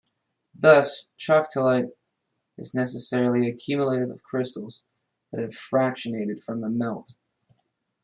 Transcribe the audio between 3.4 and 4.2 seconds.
a cumulate